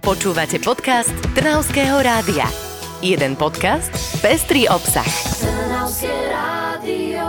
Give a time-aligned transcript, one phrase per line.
[0.00, 2.48] Počúvate podcast Trnavského rádia.
[3.04, 3.92] Jeden podcast,
[4.24, 5.04] pestrý obsah.
[5.44, 7.28] Trnavské rádio.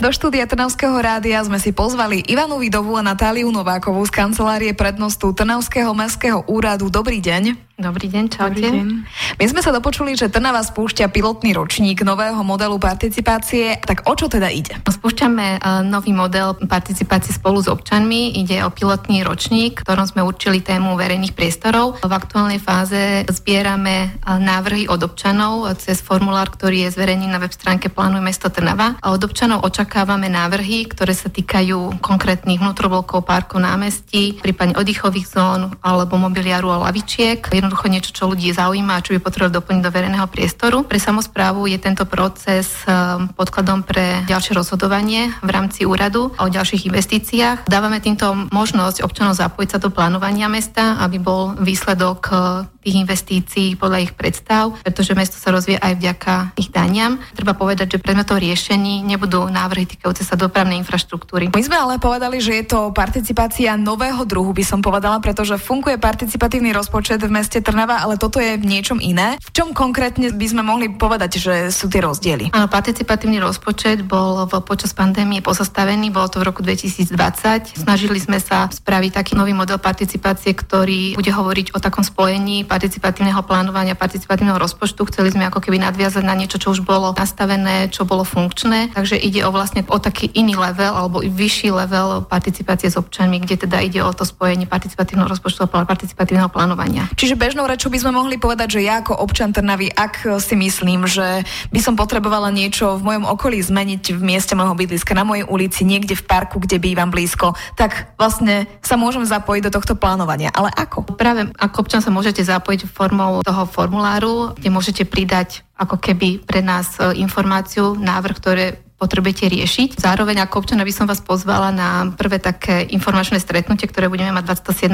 [0.00, 5.36] Do štúdia Trnavského rádia sme si pozvali Ivanu Vidovú a Natáliu Novákovú z kancelárie prednostu
[5.36, 6.88] Trnavského mestského úradu.
[6.88, 7.65] Dobrý deň.
[7.76, 8.56] Dobrý deň, čaute.
[8.56, 8.88] Dobrý deň.
[9.36, 13.76] My sme sa dopočuli, že Trnava spúšťa pilotný ročník nového modelu participácie.
[13.84, 14.80] Tak o čo teda ide?
[14.80, 18.40] Spúšťame uh, nový model participácie spolu s občanmi.
[18.40, 22.00] Ide o pilotný ročník, ktorom sme určili tému verejných priestorov.
[22.00, 27.52] V aktuálnej fáze zbierame uh, návrhy od občanov cez formulár, ktorý je zverejnený na web
[27.52, 28.96] stránke Plánuj mesto Trnava.
[29.04, 35.76] A od občanov očakávame návrhy, ktoré sa týkajú konkrétnych vnútroblokov, parkov, námestí, prípadne oddychových zón
[35.84, 39.90] alebo mobiliaru a lavičiek jednoducho niečo, čo ľudí zaujíma a čo by potrebovali doplniť do
[39.90, 40.78] verejného priestoru.
[40.86, 46.86] Pre samozprávu je tento proces um, podkladom pre ďalšie rozhodovanie v rámci úradu o ďalších
[46.86, 47.66] investíciách.
[47.66, 52.38] Dávame týmto možnosť občanov zapojiť sa do plánovania mesta, aby bol výsledok uh,
[52.86, 57.18] tých investícií podľa ich predstav, pretože mesto sa rozvíja aj vďaka ich daniam.
[57.34, 61.50] Treba povedať, že predmetom riešení nebudú návrhy týkajúce sa dopravnej infraštruktúry.
[61.50, 65.98] My sme ale povedali, že je to participácia nového druhu, by som povedala, pretože funguje
[65.98, 69.34] participatívny rozpočet v meste Trnava, ale toto je v niečom iné.
[69.42, 72.54] V čom konkrétne by sme mohli povedať, že sú tie rozdiely?
[72.54, 77.82] Áno, participatívny rozpočet bol v, počas pandémie pozastavený, bolo to v roku 2020.
[77.82, 83.40] Snažili sme sa spraviť taký nový model participácie, ktorý bude hovoriť o takom spojení participatívneho
[83.40, 85.08] plánovania, participatívneho rozpočtu.
[85.08, 88.92] Chceli sme ako keby nadviazať na niečo, čo už bolo nastavené, čo bolo funkčné.
[88.92, 93.64] Takže ide o vlastne o taký iný level alebo vyšší level participácie s občanmi, kde
[93.64, 97.08] teda ide o to spojenie participatívneho rozpočtu a participatívneho plánovania.
[97.16, 101.08] Čiže bežnou rečou by sme mohli povedať, že ja ako občan Trnavy, ak si myslím,
[101.08, 105.46] že by som potrebovala niečo v mojom okolí zmeniť v mieste môjho bydliska, na mojej
[105.46, 110.50] ulici, niekde v parku, kde bývam blízko, tak vlastne sa môžem zapojiť do tohto plánovania.
[110.50, 111.14] Ale ako?
[111.14, 116.42] Práve ako občan sa môžete zapojiť zapojiť formou toho formuláru, kde môžete pridať ako keby
[116.42, 120.02] pre nás e, informáciu, návrh, ktoré potrebujete riešiť.
[120.02, 124.58] Zároveň ako občana by som vás pozvala na prvé také informačné stretnutie, ktoré budeme mať
[124.66, 124.90] 27.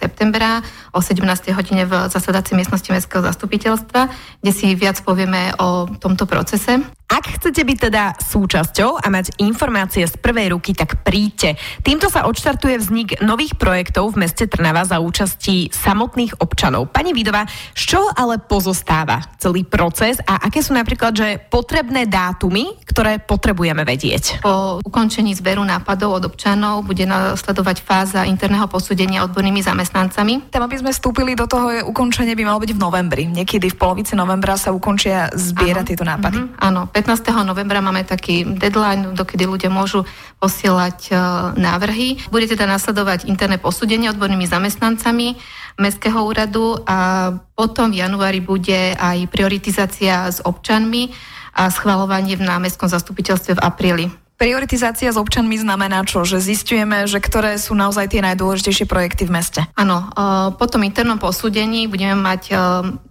[0.00, 0.64] septembra
[0.96, 1.28] o 17.
[1.52, 4.00] hodine v zasadacej miestnosti Mestského zastupiteľstva,
[4.40, 6.80] kde si viac povieme o tomto procese.
[7.10, 11.58] Ak chcete byť teda súčasťou a mať informácie z prvej ruky, tak príďte.
[11.82, 16.94] Týmto sa odštartuje vznik nových projektov v meste Trnava za účastí samotných občanov.
[16.94, 22.78] Pani Vidová, z čoho ale pozostáva celý proces a aké sú napríklad že potrebné dátumy,
[22.86, 24.46] ktoré potrebujeme vedieť?
[24.46, 30.46] Po ukončení zberu nápadov od občanov bude nasledovať fáza interného posúdenia odbornými zamestnancami.
[30.54, 33.24] Tam, aby sme vstúpili do toho, je ukončenie by malo byť v novembri.
[33.26, 36.38] Niekedy v polovici novembra sa ukončia zbierať tieto nápady.
[36.38, 36.62] Mm-hmm.
[36.62, 37.32] Áno, 15.
[37.48, 40.04] novembra máme taký deadline, dokedy ľudia môžu
[40.36, 41.12] posielať e,
[41.56, 42.28] návrhy.
[42.28, 45.40] Bude teda nasledovať interné posúdenie odbornými zamestnancami
[45.80, 51.08] Mestského úradu a potom v januári bude aj prioritizácia s občanmi
[51.56, 54.06] a schvalovanie v námestskom zastupiteľstve v apríli.
[54.36, 56.28] Prioritizácia s občanmi znamená čo?
[56.28, 59.60] Že zistujeme, že ktoré sú naozaj tie najdôležitejšie projekty v meste?
[59.72, 60.06] Áno, e,
[60.52, 62.54] po tom internom posúdení budeme mať e,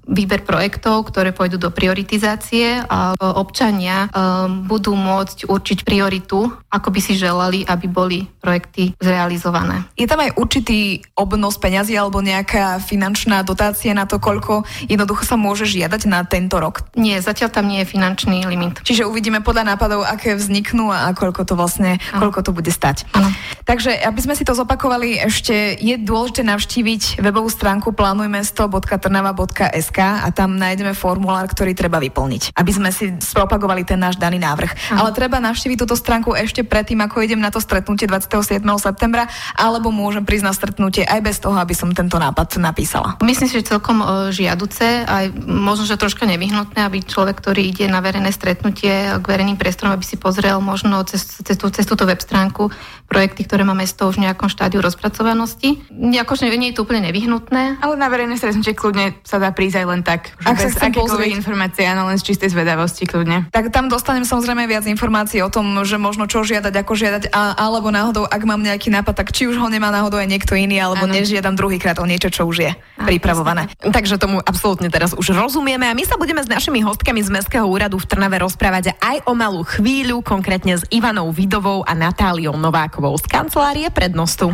[0.09, 6.99] výber projektov, ktoré pôjdu do prioritizácie a občania um, budú môcť určiť prioritu, ako by
[6.99, 9.85] si želali, aby boli projekty zrealizované.
[9.93, 15.37] Je tam aj určitý obnos peňazí alebo nejaká finančná dotácia na to, koľko jednoducho sa
[15.37, 16.89] môže žiadať na tento rok?
[16.97, 18.81] Nie, zatiaľ tam nie je finančný limit.
[18.81, 22.25] Čiže uvidíme podľa nápadov, aké vzniknú a koľko to vlastne, ano.
[22.25, 23.05] koľko to bude stať.
[23.13, 23.29] Ano.
[23.69, 30.55] Takže, aby sme si to zopakovali, ešte je dôležité navštíviť webovú stránku plánujmesto.trnava.sk a tam
[30.55, 34.71] nájdeme formulár, ktorý treba vyplniť, aby sme si spropagovali ten náš daný návrh.
[34.71, 35.03] Aha.
[35.03, 38.61] Ale treba navštíviť túto stránku ešte predtým, ako idem na to stretnutie 27.
[38.79, 43.19] septembra, alebo môžem prísť na stretnutie aj bez toho, aby som tento nápad napísala.
[43.23, 44.05] Myslím si, že celkom e,
[44.35, 49.59] žiaduce, aj možno, že troška nevyhnutné, aby človek, ktorý ide na verejné stretnutie k verejným
[49.59, 52.71] priestorom, aby si pozrel možno cez, cez, tú, cez túto web stránku
[53.09, 55.81] projekty, ktoré má mesto už v nejakom štádiu rozpracovanosti.
[55.89, 57.81] Akože nie je to úplne nevyhnutné.
[57.81, 60.37] Ale na verejné stretnutie kľudne sa dá prísť aj len tak.
[60.45, 63.49] Ak bez sa chcem informácie, áno, len z čistej zvedavosti kľudne.
[63.49, 67.57] Tak tam dostanem samozrejme viac informácií o tom, že možno čo žiadať, ako žiadať, a,
[67.57, 70.77] alebo náhodou, ak mám nejaký nápad, tak či už ho nemá náhodou aj niekto iný,
[70.77, 71.17] alebo ano.
[71.17, 73.73] nežiadam druhýkrát o niečo, čo už je ano, pripravované.
[73.73, 73.89] Jasne.
[73.89, 77.65] Takže tomu absolútne teraz už rozumieme a my sa budeme s našimi hostkami z Mestského
[77.65, 82.98] úradu v Trnave rozprávať aj o malú chvíľu, konkrétne s Ivanou Vidovou a Natáliou Novákovou
[82.99, 84.51] z kancelárie prednostu.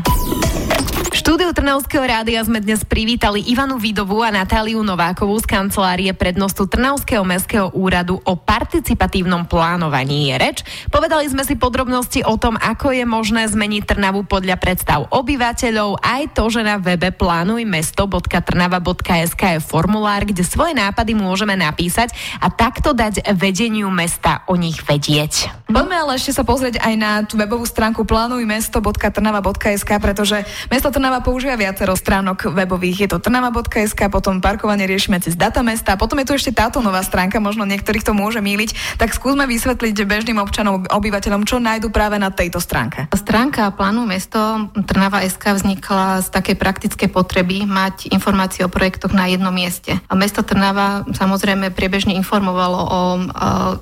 [1.14, 7.22] Štúdiu Trnavského rádia sme dnes privítali Ivanu Vidovu a Natáliu Novákovú z kancelárie prednostu Trnavského
[7.22, 10.66] mestského úradu o participatívnom plánovaní je reč.
[10.90, 16.34] Povedali sme si podrobnosti o tom, ako je možné zmeniť Trnavu podľa predstav obyvateľov, aj
[16.34, 23.36] to, že na webe plánujmesto.trnava.sk je formulár, kde svoje nápady môžeme napísať a takto dať
[23.36, 25.52] vedeniu mesta o nich vedieť.
[25.68, 31.60] Poďme ale ešte sa pozrieť aj na tú webovú stránku plánujmesto.trnava.sk, pretože mesto Trnava používa
[31.60, 33.04] viacero stránok webových.
[33.04, 37.04] Je to trnava.sk, potom parkovanie riešime cez data mesta, potom je tu ešte táto nová
[37.04, 38.96] stránka, možno niektorých to môže míliť.
[38.96, 43.12] Tak skúsme vysvetliť bežným občanom, obyvateľom, čo nájdu práve na tejto stránke.
[43.12, 49.28] Stránka plánu mesto Trnava SK vznikla z takej praktickej potreby mať informácie o projektoch na
[49.28, 50.00] jednom mieste.
[50.08, 53.00] A mesto Trnava samozrejme priebežne informovalo o, o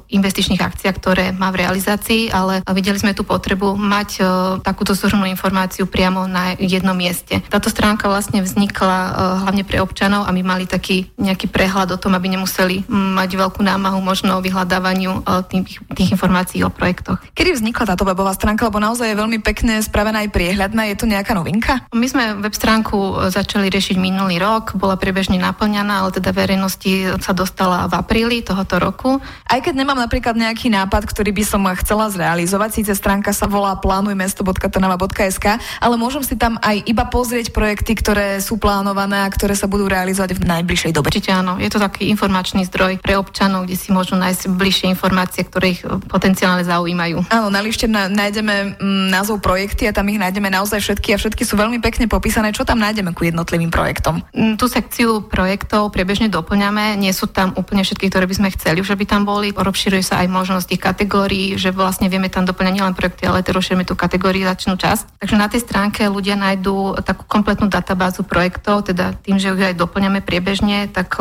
[0.10, 4.25] investičných akciách, ktoré má v realizácii, ale videli sme tú potrebu mať o,
[4.65, 7.44] takúto súhrnú informáciu priamo na jednom mieste mieste.
[7.51, 9.11] Táto stránka vlastne vznikla uh,
[9.44, 13.59] hlavne pre občanov a my mali taký nejaký prehľad o tom, aby nemuseli mať veľkú
[13.59, 17.19] námahu možno o vyhľadávaniu uh, tých, tých informácií o projektoch.
[17.35, 21.09] Kedy vznikla táto webová stránka, lebo naozaj je veľmi pekne spravená aj priehľadná, je to
[21.09, 21.83] nejaká novinka?
[21.91, 27.19] My sme web stránku e, začali riešiť minulý rok, bola priebežne naplňaná, ale teda verejnosti
[27.19, 29.19] sa dostala v apríli tohoto roku.
[29.50, 33.75] Aj keď nemám napríklad nejaký nápad, ktorý by som chcela zrealizovať, síce stránka sa volá
[33.81, 39.66] plánujmesto.trnava.sk, ale môžem si tam aj iba pozrieť projekty, ktoré sú plánované a ktoré sa
[39.66, 41.10] budú realizovať v najbližšej dobe.
[41.10, 45.42] Určite áno, je to taký informačný zdroj pre občanov, kde si môžu nájsť bližšie informácie,
[45.42, 47.25] ktoré ich e, potenciálne zaujímajú.
[47.34, 51.42] Áno, na lište nájdeme mm, názov projekty a tam ich nájdeme naozaj všetky a všetky
[51.42, 52.54] sú veľmi pekne popísané.
[52.54, 54.22] Čo tam nájdeme ku jednotlivým projektom?
[54.38, 58.86] Mm, tú sekciu projektov priebežne doplňame, nie sú tam úplne všetky, ktoré by sme chceli,
[58.86, 59.50] že by tam boli.
[59.50, 63.89] Rozširuje sa aj možnosť tých kategórií, že vlastne vieme tam doplňať nielen projekty, ale rozširujeme
[63.89, 65.18] tú kategorizačnú časť.
[65.18, 69.80] Takže na tej stránke ľudia nájdú takú kompletnú databázu projektov, teda tým, že ju aj
[69.80, 71.15] doplňame priebežne, tak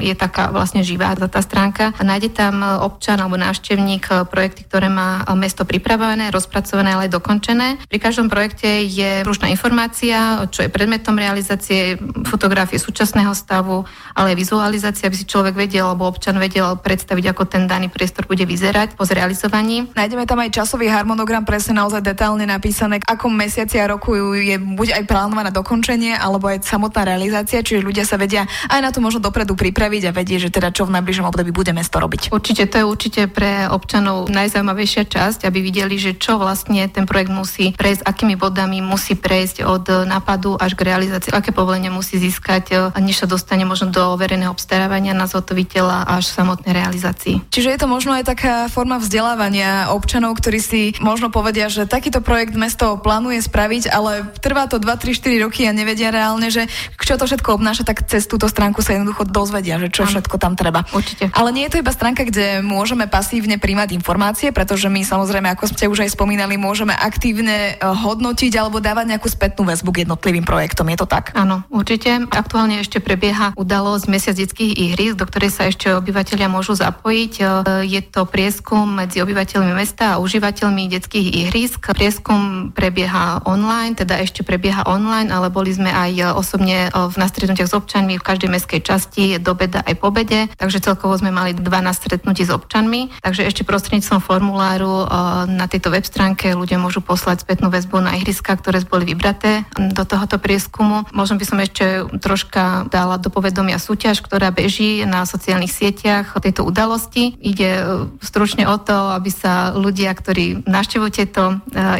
[0.00, 1.92] je taká vlastne živá tá stránka.
[2.00, 7.16] Nájde tam občan alebo návštevník eh, projekty, ktoré má eh, mesto pripravené, rozpracované, ale aj
[7.20, 7.68] dokončené.
[7.86, 13.84] Pri každom projekte je rúžna informácia, čo je predmetom realizácie, fotografie súčasného stavu,
[14.16, 18.24] ale aj vizualizácia, aby si človek vedel alebo občan vedel predstaviť, ako ten daný priestor
[18.24, 19.92] bude vyzerať po zrealizovaní.
[19.92, 25.02] Nájdeme tam aj časový harmonogram presne naozaj detálne napísané, ako mesiaci a roku je buď
[25.02, 29.20] aj plánované dokončenie, alebo aj samotná realizácia, čiže ľudia sa vedia aj na to možno
[29.20, 32.30] dopredu dopredu pripraviť a vedieť, že teda čo v najbližšom období bude mesto robiť.
[32.30, 37.34] Určite, to je určite pre občanov najzaujímavejšia časť, aby videli, že čo vlastne ten projekt
[37.34, 42.94] musí prejsť, akými bodami musí prejsť od nápadu až k realizácii, aké povolenie musí získať,
[43.02, 47.50] než sa dostane možno do verejného obstarávania na zhotoviteľa až samotnej realizácii.
[47.50, 52.22] Čiže je to možno aj taká forma vzdelávania občanov, ktorí si možno povedia, že takýto
[52.22, 56.70] projekt mesto plánuje spraviť, ale trvá to 2, 3, 4 roky a nevedia reálne, že
[57.00, 60.12] čo to všetko obnáša, tak cez túto stránku sa jednoducho dozvedia, že čo ano.
[60.12, 60.84] všetko tam treba.
[60.92, 61.32] Určite.
[61.32, 65.64] Ale nie je to iba stránka, kde môžeme pasívne príjmať informácie, pretože my samozrejme, ako
[65.72, 70.44] ste už aj spomínali, môžeme aktívne e, hodnotiť alebo dávať nejakú spätnú väzbu k jednotlivým
[70.44, 70.84] projektom.
[70.92, 71.32] Je to tak?
[71.32, 72.28] Áno, určite.
[72.28, 77.32] Aktuálne ešte prebieha udalosť Mesiac detských ihrisk, do ktorej sa ešte obyvateľia môžu zapojiť.
[77.40, 77.44] E,
[77.88, 81.88] je to prieskum medzi obyvateľmi mesta a užívateľmi detských ihrisk.
[81.96, 87.76] Prieskum prebieha online, teda ešte prebieha online, ale boli sme aj osobne v nastrednutiach s
[87.76, 91.62] občanmi v každej mestskej časti do beda aj po bede, takže celkovo sme mali 12
[91.94, 95.06] stretnutí s občanmi, takže ešte prostredníctvom formuláru
[95.46, 100.02] na tejto web stránke ľudia môžu poslať spätnú väzbu na ihriska, ktoré boli vybraté do
[100.02, 101.06] tohoto prieskumu.
[101.14, 106.64] Možno by som ešte troška dala do povedomia súťaž, ktorá beží na sociálnych sieťach tejto
[106.64, 107.36] udalosti.
[107.38, 107.84] Ide e,
[108.24, 111.54] stručne o to, aby sa ľudia, ktorí navštevujú tieto e,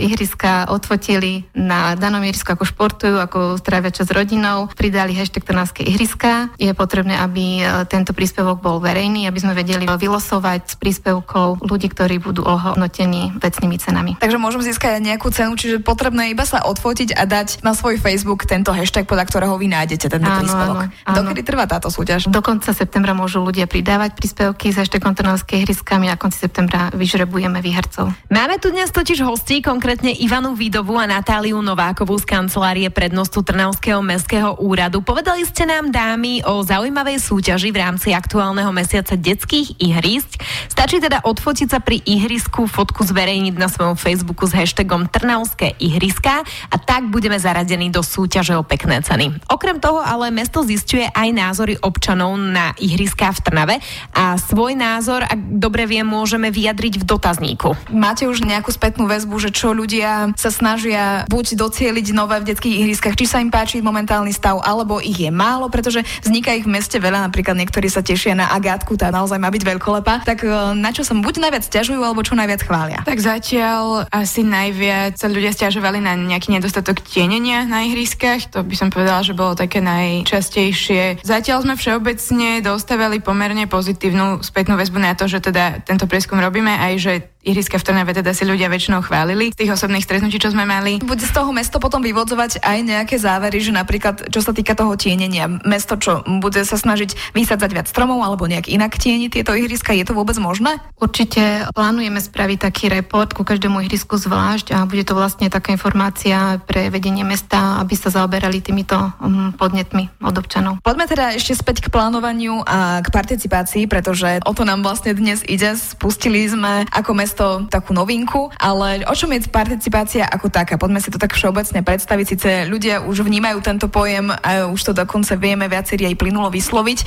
[0.09, 5.85] ihriska, odfotili na danom ihrisku, ako športujú, ako strávia čas s rodinou, pridali hashtag Trnavské
[5.85, 6.50] ihriska.
[6.57, 11.90] Je potrebné, aby e, tento príspevok bol verejný, aby sme vedeli vylosovať z príspevkov ľudí,
[11.90, 14.12] ktorí budú ohodnotení vecnými cenami.
[14.21, 17.97] Takže môžem získať aj nejakú cenu, čiže potrebné iba sa odfotiť a dať na svoj
[17.97, 20.90] Facebook tento hashtag, podľa ktorého vy nájdete ten príspevok.
[20.90, 21.17] Áno, áno.
[21.17, 22.29] Dokedy trvá táto súťaž?
[22.29, 27.64] Do konca septembra môžu ľudia pridávať príspevky s hashtagom Trnavské hryskami a konci septembra vyžrebujeme
[27.64, 28.12] výhercov.
[28.29, 34.05] Máme tu dnes totiž hostí, konkrétne Ivanu Vidovu a Natáliu Novákovú z kancelárie prednostu Trnavského
[34.05, 35.00] mestského úradu.
[35.00, 40.37] Povedali ste nám dámy o zaujímavé zaujímavej súťaži v rámci aktuálneho mesiaca detských ihrísk.
[40.81, 46.41] Stačí teda odfotiť sa pri ihrisku, fotku zverejniť na svojom Facebooku s hashtagom Trnavské ihriska
[46.73, 49.45] a tak budeme zaradení do súťaže o pekné ceny.
[49.53, 53.77] Okrem toho ale mesto zistuje aj názory občanov na ihriská v Trnave
[54.17, 57.77] a svoj názor, ak dobre viem, môžeme vyjadriť v dotazníku.
[57.93, 62.89] Máte už nejakú spätnú väzbu, že čo ľudia sa snažia buď docieliť nové v detských
[62.89, 66.73] ihriskách, či sa im páči momentálny stav, alebo ich je málo, pretože vzniká ich v
[66.73, 70.25] meste veľa, napríklad niektorí sa tešia na Agátku, tá naozaj má byť veľkolepá.
[70.25, 73.00] Tak e, na čo sa buď najviac ťažujú, alebo čo najviac chvália?
[73.03, 78.53] Tak zatiaľ asi najviac sa ľudia stiažovali na nejaký nedostatok tienenia na ihriskách.
[78.55, 81.23] To by som povedala, že bolo také najčastejšie.
[81.25, 86.71] Zatiaľ sme všeobecne dostávali pomerne pozitívnu spätnú väzbu na to, že teda tento prieskum robíme
[86.71, 90.53] aj, že ihriska v Trnave teda si ľudia väčšinou chválili z tých osobných stretnutí, čo
[90.53, 91.00] sme mali.
[91.00, 94.93] Bude z toho mesto potom vyvodzovať aj nejaké závery, že napríklad čo sa týka toho
[95.00, 99.97] tienenia, mesto čo bude sa snažiť vysadzať viac stromov alebo nejak inak tieni tieto ihriska,
[99.97, 100.60] je to vôbec možné?
[101.00, 106.61] Určite plánujeme spraviť taký report ku každému ihrisku zvlášť a bude to vlastne taká informácia
[106.69, 110.85] pre vedenie mesta, aby sa zaoberali týmito um, podnetmi od občanov.
[110.85, 115.40] Poďme teda ešte späť k plánovaniu a k participácii, pretože o to nám vlastne dnes
[115.49, 115.73] ide.
[115.73, 120.76] Spustili sme ako mesto takú novinku, ale o čom je participácia ako taká?
[120.76, 122.26] Poďme si to tak všeobecne predstaviť.
[122.29, 126.99] Sice ľudia už vnímajú tento pojem a už to dokonca vieme viacerí aj plynulo vysloviť.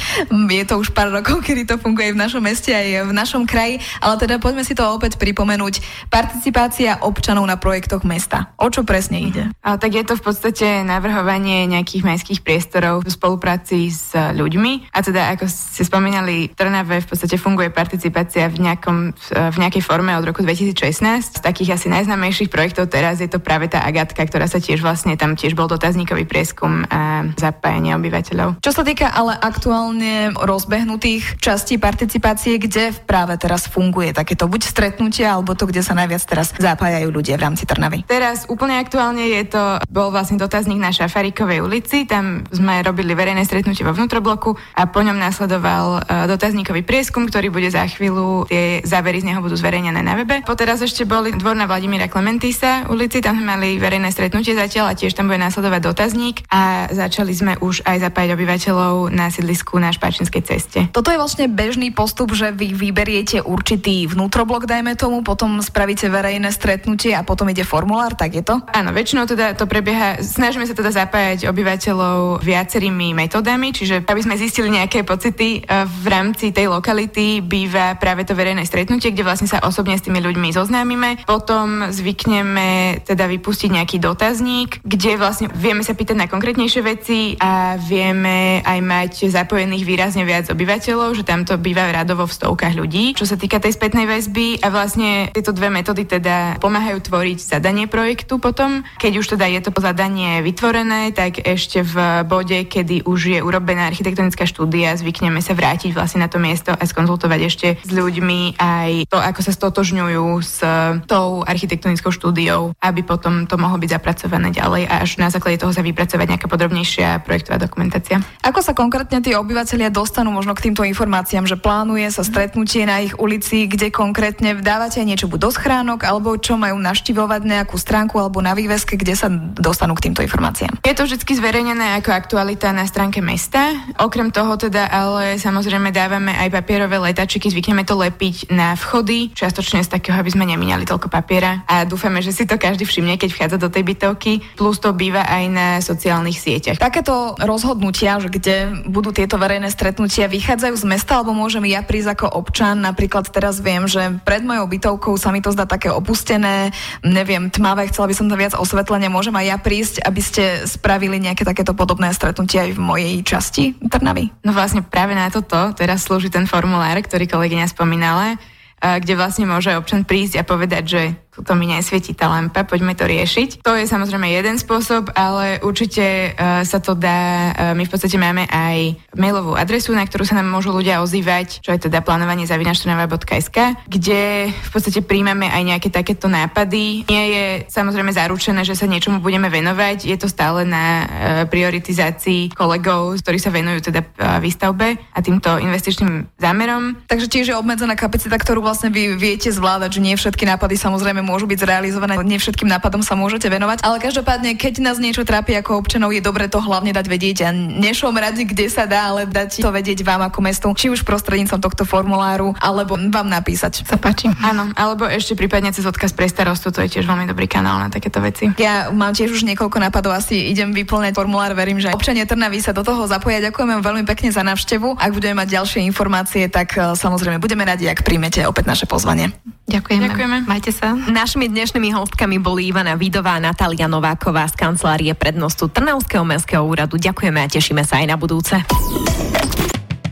[0.50, 3.84] Je to už pár rokov, kedy to funguje v našom meste aj v našom kraji,
[4.00, 6.08] ale teda poďme si to opäť pripomenúť.
[6.10, 8.54] Participácia občanov na projektoch mesta.
[8.60, 9.44] O čo presne ide?
[9.62, 14.94] A, tak je to v podstate navrhovanie nejakých mestských priestorov v spolupráci s ľuďmi.
[14.94, 19.84] A teda, ako ste spomínali, v Trnave v podstate funguje participácia v, nejakom, v nejakej
[19.84, 21.40] forme od roku 2016.
[21.40, 25.20] Z takých asi najznámejších projektov teraz je to práve tá Agatka, ktorá sa tiež vlastne,
[25.20, 28.62] tam tiež bol dotazníkový prieskum a zapájanie obyvateľov.
[28.64, 35.36] Čo sa týka ale aktuálne rozbehnutých častí participácie, kde práve teraz funguje takéto buď stretnutia,
[35.38, 38.06] alebo to, kde sa najviac teraz zapájajú ľudia v rámci Trnavy?
[38.08, 43.46] Teraz úplne aktuálne je to, bol vlastne dotazník na Šafarikovej ulici, tam sme robili verejné
[43.46, 48.82] stretnutie vo vnútrobloku a po ňom následoval uh, dotazníkový prieskum, ktorý bude za chvíľu, tie
[48.82, 50.42] závery z neho budú zverejnené na webe.
[50.42, 54.98] Poteraz ešte boli dvor na Vladimíra Klementisa ulici, tam sme mali verejné stretnutie zatiaľ a
[54.98, 59.94] tiež tam bude následovať dotazník a začali sme už aj zapájať obyvateľov na sídlisku na
[59.94, 60.80] Špačinskej ceste.
[60.90, 63.13] Toto je vlastne bežný postup, že vy vyberiete
[63.46, 68.58] určitý vnútroblok, dajme tomu, potom spravíte verejné stretnutie a potom ide formulár, tak je to?
[68.74, 74.40] Áno, väčšinou teda to prebieha, snažíme sa teda zapájať obyvateľov viacerými metodami, čiže aby sme
[74.40, 79.50] zistili nejaké pocity e, v rámci tej lokality, býva práve to verejné stretnutie, kde vlastne
[79.50, 85.84] sa osobne s tými ľuďmi zoznámime, potom zvykneme teda vypustiť nejaký dotazník, kde vlastne vieme
[85.84, 91.44] sa pýtať na konkrétnejšie veci a vieme aj mať zapojených výrazne viac obyvateľov, že tam
[91.44, 93.03] to býva radovo v stovkách ľudí.
[93.12, 97.92] Čo sa týka tej spätnej väzby a vlastne tieto dve metódy teda pomáhajú tvoriť zadanie
[97.92, 98.88] projektu potom.
[99.04, 103.92] Keď už teda je to zadanie vytvorené, tak ešte v bode, kedy už je urobená
[103.92, 109.12] architektonická štúdia, zvykneme sa vrátiť vlastne na to miesto a skonzultovať ešte s ľuďmi aj
[109.12, 110.62] to, ako sa stoto stotožňujú s
[111.10, 115.74] tou architektonickou štúdiou, aby potom to mohlo byť zapracované ďalej a až na základe toho
[115.74, 118.22] sa vypracovať nejaká podrobnejšia projektová dokumentácia.
[118.46, 122.93] Ako sa konkrétne tí obyvateľia dostanú možno k týmto informáciám, že plánuje sa stretnutie na
[123.02, 128.20] ich ulici, kde konkrétne dávate niečo buď do schránok, alebo čo majú naštívovať nejakú stránku
[128.20, 130.84] alebo na výveske, kde sa dostanú k týmto informáciám?
[130.84, 133.74] Je to vždy zverejnené ako aktualita na stránke mesta.
[133.98, 139.82] Okrem toho teda ale samozrejme dávame aj papierové letačiky, zvykneme to lepiť na vchody, čiastočne
[139.82, 143.30] z takého, aby sme nemínali toľko papiera a dúfame, že si to každý všimne, keď
[143.32, 144.44] vchádza do tej bytovky.
[144.60, 146.78] Plus to býva aj na sociálnych sieťach.
[146.78, 152.20] Takéto rozhodnutia, že kde budú tieto verejné stretnutia, vychádzajú z mesta, alebo môžem ja prísť
[152.20, 152.83] ako občan.
[152.84, 157.88] Napríklad teraz viem, že pred mojou bytovkou sa mi to zdá také opustené, neviem, tmavé,
[157.88, 159.08] chcela by som tam viac osvetlenia.
[159.08, 163.80] Môžem aj ja prísť, aby ste spravili nejaké takéto podobné stretnutia aj v mojej časti
[163.88, 164.36] Trnavy?
[164.44, 168.36] No vlastne práve na toto teraz slúži ten formulár, ktorý kolegyňa spomínala
[168.84, 171.02] kde vlastne môže občan prísť a povedať, že
[171.42, 173.66] to mi nesvietí tá lampa, poďme to riešiť.
[173.66, 178.22] To je samozrejme jeden spôsob, ale určite uh, sa to dá, uh, my v podstate
[178.22, 182.46] máme aj mailovú adresu, na ktorú sa nám môžu ľudia ozývať, čo je teda plánovanie
[182.46, 183.58] zavinaštrnava.sk,
[183.90, 187.10] kde v podstate príjmame aj nejaké takéto nápady.
[187.10, 191.08] Nie je samozrejme zaručené, že sa niečomu budeme venovať, je to stále na uh,
[191.50, 197.02] prioritizácii kolegov, ktorí sa venujú teda uh, výstavbe a týmto investičným zámerom.
[197.10, 201.23] Takže tiež je obmedzená kapacita, ktorú vlastne vy viete zvládať, že nie všetky nápady samozrejme
[201.24, 202.20] môžu byť zrealizované.
[202.24, 206.22] Nie všetkým nápadom sa môžete venovať, ale každopádne, keď nás niečo trápi ako občanov, je
[206.22, 210.04] dobre to hlavne dať vedieť a nešom radi, kde sa dá, ale dať to vedieť
[210.04, 213.88] vám ako mestu, či už prostredníctvom tohto formuláru, alebo vám napísať.
[213.88, 214.30] Sa páči.
[214.44, 217.88] Áno, alebo ešte prípadne cez odkaz pre starostu, to je tiež veľmi dobrý kanál na
[217.88, 218.52] takéto veci.
[218.60, 222.76] Ja mám tiež už niekoľko nápadov, asi idem vyplňať formulár, verím, že občania Trnavy sa
[222.76, 223.40] do toho zapoja.
[223.40, 225.00] Ďakujeme veľmi pekne za návštevu.
[225.00, 229.32] Ak budeme mať ďalšie informácie, tak e, samozrejme budeme radi, ak príjmete opäť naše pozvanie.
[229.74, 230.06] Ďakujeme.
[230.06, 230.46] Ďakujeme.
[230.46, 230.94] Majte sa.
[230.94, 237.02] Našimi dnešnými hostkami boli Ivana Vidová a Natália Nováková z kancelárie prednostu Trnavského mestského úradu.
[237.02, 238.62] Ďakujeme a tešíme sa aj na budúce.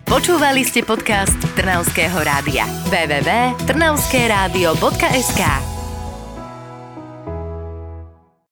[0.10, 2.68] Počúvali ste podcast Trnavského rádia.
[2.89, 5.70] www.trnavskeradio.sk